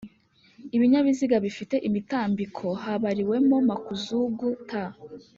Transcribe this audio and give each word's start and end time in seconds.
ibinyabiziga 0.75 1.37
bifite 1.45 1.75
imitambiko 1.87 2.65
habariwemo 2.83 3.57
makuzugu 3.69 4.45
T 4.67 4.69